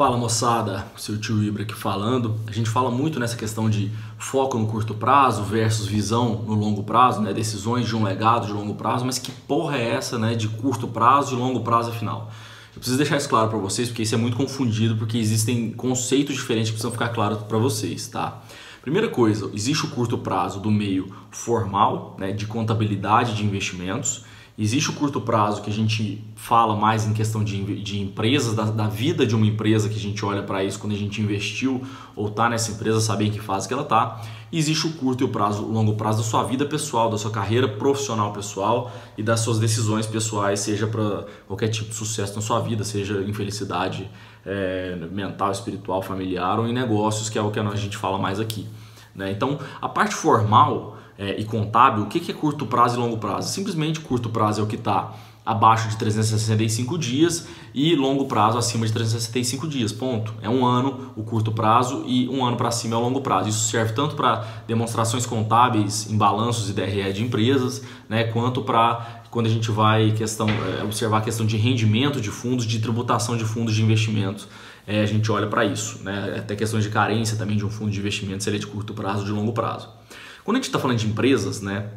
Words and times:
Fala 0.00 0.16
moçada, 0.16 0.86
seu 0.96 1.20
tio 1.20 1.44
Ibra 1.44 1.62
aqui 1.62 1.74
falando. 1.74 2.34
A 2.46 2.52
gente 2.52 2.70
fala 2.70 2.90
muito 2.90 3.20
nessa 3.20 3.36
questão 3.36 3.68
de 3.68 3.92
foco 4.16 4.56
no 4.56 4.66
curto 4.66 4.94
prazo 4.94 5.42
versus 5.42 5.86
visão 5.86 6.36
no 6.36 6.54
longo 6.54 6.82
prazo, 6.82 7.20
né? 7.20 7.34
Decisões 7.34 7.86
de 7.86 7.94
um 7.94 8.02
legado 8.02 8.46
de 8.46 8.52
longo 8.54 8.74
prazo, 8.74 9.04
mas 9.04 9.18
que 9.18 9.30
porra 9.30 9.76
é 9.76 9.90
essa, 9.90 10.18
né? 10.18 10.34
De 10.34 10.48
curto 10.48 10.88
prazo 10.88 11.34
e 11.34 11.38
longo 11.38 11.60
prazo 11.60 11.90
afinal? 11.90 12.32
Eu 12.74 12.76
preciso 12.76 12.96
deixar 12.96 13.18
isso 13.18 13.28
claro 13.28 13.50
para 13.50 13.58
vocês 13.58 13.88
porque 13.88 14.02
isso 14.02 14.14
é 14.14 14.16
muito 14.16 14.38
confundido, 14.38 14.96
porque 14.96 15.18
existem 15.18 15.70
conceitos 15.70 16.34
diferentes 16.34 16.70
que 16.70 16.76
precisam 16.76 16.92
ficar 16.92 17.10
claros 17.10 17.42
para 17.42 17.58
vocês, 17.58 18.08
tá? 18.08 18.40
Primeira 18.80 19.10
coisa, 19.10 19.50
existe 19.52 19.84
o 19.84 19.90
curto 19.90 20.16
prazo 20.16 20.60
do 20.60 20.70
meio 20.70 21.14
formal, 21.30 22.16
né, 22.18 22.32
de 22.32 22.46
contabilidade 22.46 23.34
de 23.34 23.44
investimentos, 23.44 24.24
Existe 24.62 24.90
o 24.90 24.92
curto 24.92 25.22
prazo 25.22 25.62
que 25.62 25.70
a 25.70 25.72
gente 25.72 26.22
fala 26.36 26.76
mais 26.76 27.06
em 27.06 27.14
questão 27.14 27.42
de, 27.42 27.82
de 27.82 27.98
empresas, 27.98 28.54
da, 28.54 28.64
da 28.64 28.88
vida 28.88 29.26
de 29.26 29.34
uma 29.34 29.46
empresa, 29.46 29.88
que 29.88 29.96
a 29.96 29.98
gente 29.98 30.22
olha 30.22 30.42
para 30.42 30.62
isso 30.62 30.78
quando 30.78 30.92
a 30.92 30.98
gente 30.98 31.18
investiu 31.18 31.82
ou 32.14 32.28
está 32.28 32.46
nessa 32.46 32.70
empresa, 32.70 33.00
saber 33.00 33.24
em 33.24 33.30
que 33.30 33.40
fase 33.40 33.66
que 33.66 33.72
ela 33.72 33.84
está. 33.84 34.20
Existe 34.52 34.86
o 34.86 34.92
curto 34.92 35.22
e 35.22 35.24
o 35.24 35.30
prazo, 35.30 35.62
o 35.62 35.72
longo 35.72 35.94
prazo 35.94 36.18
da 36.18 36.24
sua 36.24 36.42
vida 36.42 36.66
pessoal, 36.66 37.08
da 37.08 37.16
sua 37.16 37.30
carreira 37.30 37.66
profissional 37.66 38.34
pessoal 38.34 38.92
e 39.16 39.22
das 39.22 39.40
suas 39.40 39.58
decisões 39.58 40.06
pessoais, 40.06 40.60
seja 40.60 40.86
para 40.86 41.24
qualquer 41.46 41.68
tipo 41.68 41.88
de 41.88 41.96
sucesso 41.96 42.36
na 42.36 42.42
sua 42.42 42.60
vida, 42.60 42.84
seja 42.84 43.22
infelicidade 43.22 44.10
é, 44.44 44.94
mental, 45.10 45.50
espiritual, 45.52 46.02
familiar 46.02 46.58
ou 46.58 46.68
em 46.68 46.72
negócios, 46.74 47.30
que 47.30 47.38
é 47.38 47.42
o 47.42 47.50
que 47.50 47.58
a 47.58 47.76
gente 47.76 47.96
fala 47.96 48.18
mais 48.18 48.38
aqui. 48.38 48.66
Né? 49.14 49.30
Então, 49.30 49.58
a 49.80 49.88
parte 49.88 50.14
formal 50.14 50.98
é, 51.20 51.38
e 51.38 51.44
contábil, 51.44 52.04
o 52.04 52.06
que, 52.06 52.18
que 52.18 52.32
é 52.32 52.34
curto 52.34 52.64
prazo 52.64 52.96
e 52.96 52.98
longo 52.98 53.18
prazo? 53.18 53.52
Simplesmente 53.52 54.00
curto 54.00 54.30
prazo 54.30 54.62
é 54.62 54.64
o 54.64 54.66
que 54.66 54.76
está 54.76 55.12
abaixo 55.44 55.88
de 55.88 55.96
365 55.96 56.96
dias 56.96 57.46
e 57.74 57.94
longo 57.94 58.24
prazo 58.24 58.56
acima 58.56 58.86
de 58.86 58.92
365 58.92 59.68
dias, 59.68 59.92
ponto. 59.92 60.32
É 60.40 60.48
um 60.48 60.64
ano 60.64 61.12
o 61.14 61.22
curto 61.22 61.52
prazo 61.52 62.04
e 62.06 62.26
um 62.28 62.42
ano 62.42 62.56
para 62.56 62.70
cima 62.70 62.96
é 62.96 62.98
o 62.98 63.02
longo 63.02 63.20
prazo. 63.20 63.50
Isso 63.50 63.68
serve 63.68 63.92
tanto 63.92 64.16
para 64.16 64.62
demonstrações 64.66 65.26
contábeis 65.26 66.10
em 66.10 66.16
balanços 66.16 66.70
e 66.70 66.72
DRE 66.72 67.12
de 67.12 67.22
empresas, 67.22 67.82
né, 68.08 68.24
quanto 68.24 68.62
para 68.62 69.20
quando 69.30 69.46
a 69.46 69.50
gente 69.50 69.70
vai 69.70 70.10
questão, 70.12 70.48
é, 70.48 70.82
observar 70.82 71.18
a 71.18 71.20
questão 71.20 71.46
de 71.46 71.56
rendimento 71.56 72.20
de 72.20 72.30
fundos, 72.30 72.66
de 72.66 72.80
tributação 72.80 73.36
de 73.36 73.44
fundos 73.44 73.74
de 73.74 73.82
investimentos. 73.82 74.48
É, 74.86 75.02
a 75.02 75.06
gente 75.06 75.30
olha 75.30 75.46
para 75.46 75.64
isso, 75.64 76.02
né? 76.02 76.36
até 76.38 76.56
questões 76.56 76.82
de 76.82 76.90
carência 76.90 77.36
também 77.36 77.56
de 77.56 77.64
um 77.64 77.70
fundo 77.70 77.92
de 77.92 78.00
investimento, 78.00 78.42
se 78.42 78.48
ele 78.48 78.56
é 78.56 78.60
de 78.60 78.66
curto 78.66 78.92
prazo 78.92 79.20
ou 79.20 79.24
de 79.26 79.30
longo 79.30 79.52
prazo. 79.52 79.88
Quando 80.44 80.56
a 80.56 80.58
gente 80.58 80.68
está 80.68 80.78
falando 80.78 80.98
de 80.98 81.06
empresas, 81.06 81.60
né, 81.60 81.90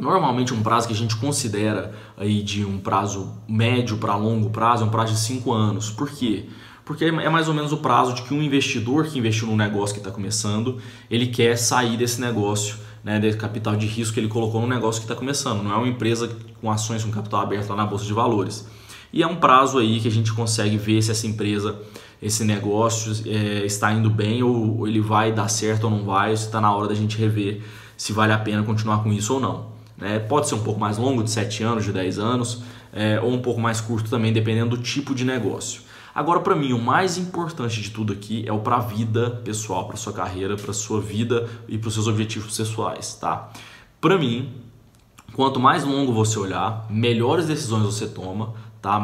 Normalmente 0.00 0.54
um 0.54 0.62
prazo 0.62 0.86
que 0.86 0.94
a 0.94 0.96
gente 0.96 1.14
considera 1.16 1.92
aí 2.16 2.42
de 2.42 2.64
um 2.64 2.78
prazo 2.78 3.34
médio 3.46 3.98
para 3.98 4.16
longo 4.16 4.48
prazo 4.48 4.82
é 4.82 4.86
um 4.86 4.90
prazo 4.90 5.12
de 5.12 5.18
5 5.20 5.52
anos. 5.52 5.90
Por 5.90 6.10
quê? 6.10 6.46
Porque 6.86 7.04
é 7.04 7.28
mais 7.28 7.48
ou 7.48 7.54
menos 7.54 7.70
o 7.70 7.76
prazo 7.76 8.14
de 8.14 8.22
que 8.22 8.32
um 8.32 8.42
investidor 8.42 9.06
que 9.06 9.18
investiu 9.18 9.46
num 9.46 9.56
negócio 9.56 9.94
que 9.94 10.00
está 10.00 10.10
começando, 10.10 10.78
ele 11.10 11.26
quer 11.26 11.56
sair 11.56 11.98
desse 11.98 12.18
negócio, 12.18 12.76
né, 13.04 13.20
desse 13.20 13.36
capital 13.36 13.76
de 13.76 13.86
risco 13.86 14.14
que 14.14 14.20
ele 14.20 14.28
colocou 14.28 14.62
no 14.62 14.66
negócio 14.66 15.02
que 15.02 15.04
está 15.04 15.14
começando. 15.14 15.62
Não 15.62 15.70
é 15.70 15.76
uma 15.76 15.88
empresa 15.88 16.34
com 16.62 16.70
ações 16.70 17.04
com 17.04 17.10
capital 17.10 17.42
aberto 17.42 17.68
lá 17.68 17.76
na 17.76 17.86
bolsa 17.86 18.06
de 18.06 18.12
valores. 18.14 18.66
E 19.12 19.22
é 19.22 19.26
um 19.26 19.36
prazo 19.36 19.78
aí 19.78 20.00
que 20.00 20.08
a 20.08 20.10
gente 20.10 20.32
consegue 20.32 20.78
ver 20.78 21.02
se 21.02 21.10
essa 21.10 21.26
empresa, 21.26 21.78
esse 22.22 22.44
negócio 22.44 23.12
é, 23.26 23.64
está 23.64 23.92
indo 23.92 24.10
bem 24.10 24.42
ou 24.42 24.86
ele 24.86 25.00
vai 25.00 25.32
dar 25.32 25.48
certo 25.48 25.84
ou 25.84 25.90
não 25.90 26.04
vai, 26.04 26.30
ou 26.30 26.36
se 26.36 26.46
está 26.46 26.60
na 26.60 26.74
hora 26.74 26.88
da 26.88 26.94
gente 26.94 27.16
rever 27.16 27.62
se 27.96 28.14
vale 28.14 28.32
a 28.32 28.38
pena 28.38 28.62
continuar 28.62 29.02
com 29.02 29.12
isso 29.12 29.34
ou 29.34 29.40
não. 29.40 29.66
Né? 29.96 30.18
Pode 30.18 30.48
ser 30.48 30.54
um 30.54 30.62
pouco 30.62 30.80
mais 30.80 30.96
longo, 30.96 31.22
de 31.22 31.30
7 31.30 31.62
anos, 31.62 31.84
de 31.84 31.92
10 31.92 32.18
anos, 32.18 32.62
é, 32.92 33.20
ou 33.20 33.30
um 33.30 33.42
pouco 33.42 33.60
mais 33.60 33.78
curto 33.78 34.08
também, 34.08 34.32
dependendo 34.32 34.74
do 34.74 34.82
tipo 34.82 35.14
de 35.14 35.22
negócio. 35.22 35.82
Agora, 36.14 36.40
para 36.40 36.56
mim, 36.56 36.72
o 36.72 36.78
mais 36.78 37.18
importante 37.18 37.80
de 37.80 37.90
tudo 37.90 38.14
aqui 38.14 38.42
é 38.46 38.52
o 38.52 38.60
para 38.60 38.76
a 38.76 38.80
vida 38.80 39.30
pessoal, 39.44 39.86
para 39.86 39.98
sua 39.98 40.14
carreira, 40.14 40.56
para 40.56 40.72
sua 40.72 41.00
vida 41.00 41.46
e 41.68 41.76
para 41.76 41.88
os 41.88 41.94
seus 41.94 42.08
objetivos 42.08 42.56
pessoais, 42.56 43.14
tá? 43.14 43.50
Para 44.00 44.18
mim, 44.18 44.50
quanto 45.34 45.60
mais 45.60 45.84
longo 45.84 46.12
você 46.12 46.38
olhar, 46.38 46.86
melhores 46.90 47.46
decisões 47.46 47.84
você 47.84 48.08
toma, 48.08 48.54
tá? 48.80 49.00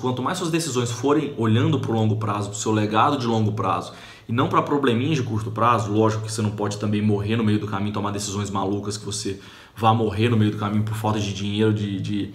Quanto 0.00 0.22
mais 0.22 0.38
suas 0.38 0.50
decisões 0.50 0.90
forem 0.90 1.34
olhando 1.36 1.78
para 1.78 1.90
o 1.90 1.94
longo 1.94 2.16
prazo, 2.16 2.50
para 2.50 2.56
o 2.56 2.60
seu 2.60 2.72
legado 2.72 3.18
de 3.18 3.26
longo 3.26 3.52
prazo 3.52 3.92
e 4.28 4.32
não 4.32 4.48
para 4.48 4.62
probleminhas 4.62 5.16
de 5.16 5.22
curto 5.22 5.50
prazo, 5.50 5.92
lógico 5.92 6.24
que 6.24 6.32
você 6.32 6.42
não 6.42 6.50
pode 6.50 6.78
também 6.78 7.02
morrer 7.02 7.36
no 7.36 7.44
meio 7.44 7.58
do 7.58 7.66
caminho, 7.66 7.92
tomar 7.92 8.10
decisões 8.10 8.50
malucas 8.50 8.96
que 8.96 9.04
você 9.04 9.40
vá 9.76 9.92
morrer 9.92 10.28
no 10.28 10.36
meio 10.36 10.50
do 10.50 10.58
caminho 10.58 10.84
por 10.84 10.94
falta 10.94 11.18
de 11.18 11.32
dinheiro, 11.32 11.72
de, 11.72 12.00
de, 12.00 12.30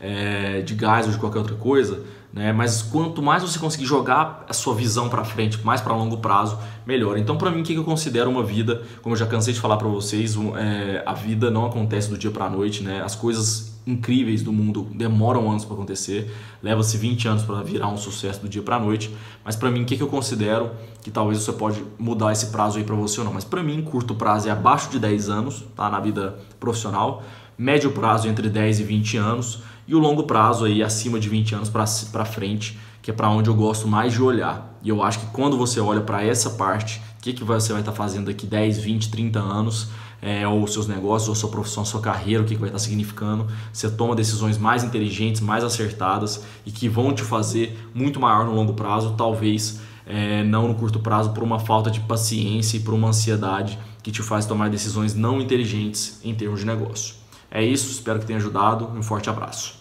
é, 0.00 0.60
de 0.62 0.74
gás 0.74 1.06
ou 1.06 1.12
de 1.12 1.18
qualquer 1.18 1.38
outra 1.38 1.56
coisa. 1.56 2.02
Né? 2.32 2.52
Mas 2.52 2.82
quanto 2.82 3.20
mais 3.20 3.42
você 3.42 3.58
conseguir 3.58 3.86
jogar 3.86 4.44
a 4.48 4.52
sua 4.52 4.74
visão 4.74 5.08
para 5.08 5.24
frente, 5.24 5.58
mais 5.64 5.80
para 5.80 5.94
longo 5.94 6.18
prazo, 6.18 6.58
melhor. 6.86 7.18
Então, 7.18 7.36
para 7.36 7.50
mim, 7.50 7.60
o 7.60 7.64
que 7.64 7.74
eu 7.74 7.84
considero 7.84 8.30
uma 8.30 8.44
vida, 8.44 8.82
como 9.02 9.14
eu 9.14 9.18
já 9.18 9.26
cansei 9.26 9.52
de 9.52 9.60
falar 9.60 9.76
para 9.76 9.88
vocês, 9.88 10.36
é, 10.56 11.02
a 11.04 11.14
vida 11.14 11.50
não 11.50 11.66
acontece 11.66 12.08
do 12.08 12.16
dia 12.16 12.30
para 12.30 12.44
a 12.44 12.50
noite, 12.50 12.84
né? 12.84 13.02
As 13.02 13.16
coisas 13.16 13.69
incríveis 13.86 14.42
do 14.42 14.52
mundo 14.52 14.86
demoram 14.94 15.50
anos 15.50 15.64
para 15.64 15.74
acontecer, 15.74 16.30
leva-se 16.62 16.96
20 16.96 17.28
anos 17.28 17.42
para 17.42 17.62
virar 17.62 17.88
um 17.88 17.96
sucesso 17.96 18.40
do 18.40 18.48
dia 18.48 18.62
para 18.62 18.76
a 18.76 18.80
noite. 18.80 19.14
Mas 19.44 19.56
para 19.56 19.70
mim, 19.70 19.82
o 19.82 19.84
que, 19.84 19.96
que 19.96 20.02
eu 20.02 20.08
considero 20.08 20.70
que 21.02 21.10
talvez 21.10 21.42
você 21.42 21.52
pode 21.52 21.82
mudar 21.98 22.32
esse 22.32 22.46
prazo 22.46 22.78
aí 22.78 22.84
para 22.84 22.94
você 22.94 23.20
ou 23.20 23.26
não? 23.26 23.32
Mas 23.32 23.44
para 23.44 23.62
mim, 23.62 23.82
curto 23.82 24.14
prazo 24.14 24.48
é 24.48 24.50
abaixo 24.50 24.90
de 24.90 24.98
10 24.98 25.28
anos, 25.28 25.64
tá? 25.74 25.88
Na 25.88 26.00
vida 26.00 26.38
profissional, 26.58 27.22
médio 27.56 27.90
prazo 27.92 28.28
entre 28.28 28.48
10 28.48 28.80
e 28.80 28.84
20 28.84 29.16
anos 29.16 29.62
e 29.86 29.94
o 29.94 29.98
longo 29.98 30.22
prazo 30.24 30.64
aí 30.64 30.82
acima 30.82 31.18
de 31.18 31.28
20 31.28 31.54
anos 31.54 31.68
para 31.68 32.24
frente, 32.24 32.78
que 33.02 33.10
é 33.10 33.14
para 33.14 33.28
onde 33.28 33.50
eu 33.50 33.54
gosto 33.54 33.88
mais 33.88 34.12
de 34.12 34.22
olhar. 34.22 34.78
E 34.82 34.88
eu 34.88 35.02
acho 35.02 35.20
que 35.20 35.26
quando 35.26 35.56
você 35.56 35.80
olha 35.80 36.00
para 36.00 36.24
essa 36.24 36.50
parte, 36.50 37.02
o 37.20 37.22
que, 37.22 37.34
que 37.34 37.44
você 37.44 37.70
vai 37.70 37.82
estar 37.82 37.92
tá 37.92 37.96
fazendo 37.96 38.26
daqui 38.26 38.46
10, 38.46 38.78
20, 38.78 39.10
30 39.10 39.38
anos, 39.38 39.88
é, 40.22 40.48
ou 40.48 40.66
seus 40.66 40.86
negócios, 40.86 41.28
ou 41.28 41.34
sua 41.34 41.50
profissão, 41.50 41.84
sua 41.84 42.00
carreira, 42.00 42.42
o 42.42 42.46
que, 42.46 42.54
que 42.54 42.60
vai 42.60 42.70
estar 42.70 42.78
significando. 42.78 43.46
Você 43.70 43.90
toma 43.90 44.16
decisões 44.16 44.56
mais 44.56 44.82
inteligentes, 44.82 45.42
mais 45.42 45.62
acertadas 45.62 46.42
e 46.64 46.70
que 46.70 46.88
vão 46.88 47.12
te 47.12 47.22
fazer 47.22 47.78
muito 47.92 48.18
maior 48.18 48.46
no 48.46 48.54
longo 48.54 48.72
prazo, 48.72 49.16
talvez 49.18 49.80
é, 50.06 50.42
não 50.44 50.66
no 50.66 50.74
curto 50.74 50.98
prazo, 50.98 51.34
por 51.34 51.42
uma 51.42 51.58
falta 51.58 51.90
de 51.90 52.00
paciência 52.00 52.78
e 52.78 52.80
por 52.80 52.94
uma 52.94 53.08
ansiedade 53.08 53.78
que 54.02 54.10
te 54.10 54.22
faz 54.22 54.46
tomar 54.46 54.70
decisões 54.70 55.14
não 55.14 55.42
inteligentes 55.42 56.20
em 56.24 56.34
termos 56.34 56.60
de 56.60 56.66
negócio. 56.66 57.16
É 57.50 57.62
isso, 57.62 57.90
espero 57.90 58.18
que 58.18 58.24
tenha 58.24 58.38
ajudado. 58.38 58.88
Um 58.96 59.02
forte 59.02 59.28
abraço. 59.28 59.79